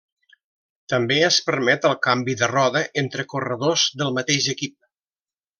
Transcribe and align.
També 0.93 1.17
es 1.27 1.37
permet 1.49 1.85
el 1.91 1.95
canvi 2.07 2.37
de 2.41 2.49
roda 2.53 2.83
entre 3.05 3.29
corredors 3.35 3.87
del 4.03 4.13
mateix 4.21 4.53
equip. 4.59 4.77